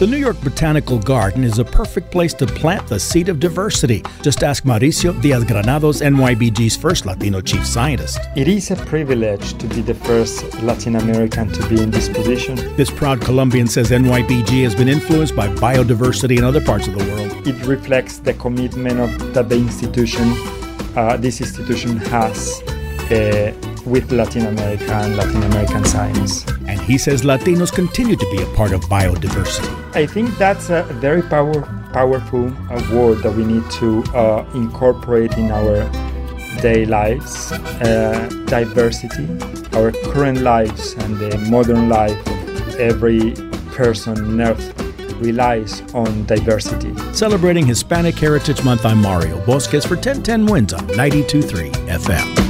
The 0.00 0.06
New 0.06 0.16
York 0.16 0.40
Botanical 0.40 0.98
Garden 0.98 1.44
is 1.44 1.58
a 1.58 1.64
perfect 1.64 2.10
place 2.10 2.32
to 2.32 2.46
plant 2.46 2.88
the 2.88 2.98
seed 2.98 3.28
of 3.28 3.38
diversity. 3.38 4.02
Just 4.22 4.42
ask 4.42 4.64
Mauricio 4.64 5.12
Diazgranados, 5.20 6.00
NYBG's 6.00 6.74
first 6.74 7.04
Latino 7.04 7.42
chief 7.42 7.66
scientist. 7.66 8.18
It 8.34 8.48
is 8.48 8.70
a 8.70 8.76
privilege 8.76 9.52
to 9.58 9.66
be 9.66 9.82
the 9.82 9.92
first 9.92 10.62
Latin 10.62 10.96
American 10.96 11.52
to 11.52 11.68
be 11.68 11.82
in 11.82 11.90
this 11.90 12.08
position. 12.08 12.56
This 12.76 12.90
proud 12.90 13.20
Colombian 13.20 13.66
says 13.66 13.90
NYBG 13.90 14.62
has 14.62 14.74
been 14.74 14.88
influenced 14.88 15.36
by 15.36 15.48
biodiversity 15.48 16.38
in 16.38 16.44
other 16.44 16.64
parts 16.64 16.86
of 16.86 16.98
the 16.98 17.04
world. 17.04 17.46
It 17.46 17.62
reflects 17.66 18.20
the 18.20 18.32
commitment 18.32 19.00
of, 19.00 19.34
that 19.34 19.50
the 19.50 19.56
institution, 19.56 20.32
uh, 20.96 21.18
this 21.18 21.42
institution 21.42 21.98
has 21.98 22.62
uh, 23.12 23.52
with 23.84 24.10
Latin 24.12 24.46
America 24.46 24.94
and 24.94 25.16
Latin 25.18 25.42
American 25.42 25.84
science. 25.84 26.46
He 26.90 26.98
says 26.98 27.22
Latinos 27.22 27.72
continue 27.72 28.16
to 28.16 28.30
be 28.32 28.42
a 28.42 28.46
part 28.56 28.72
of 28.72 28.80
biodiversity. 28.86 29.72
I 29.94 30.06
think 30.06 30.36
that's 30.38 30.70
a 30.70 30.82
very 30.94 31.22
power, 31.22 31.62
powerful 31.92 32.46
word 32.92 33.22
that 33.22 33.32
we 33.32 33.44
need 33.44 33.62
to 33.78 34.02
uh, 34.12 34.44
incorporate 34.54 35.38
in 35.38 35.52
our 35.52 35.88
day 36.60 36.86
lives. 36.86 37.52
Uh, 37.52 38.28
diversity, 38.46 39.28
our 39.76 39.92
current 40.12 40.40
lives, 40.40 40.94
and 40.94 41.16
the 41.18 41.38
modern 41.48 41.88
life 41.88 42.18
of 42.26 42.74
every 42.80 43.34
person 43.76 44.18
on 44.18 44.40
earth 44.40 44.74
relies 45.20 45.82
on 45.94 46.26
diversity. 46.26 46.92
Celebrating 47.12 47.68
Hispanic 47.68 48.16
Heritage 48.16 48.64
Month, 48.64 48.84
I'm 48.84 49.00
Mario 49.00 49.38
Bosquez 49.46 49.84
for 49.84 49.94
1010 49.94 50.44
Wins 50.46 50.72
on 50.72 50.88
92.3 50.88 51.70
FM. 51.86 52.49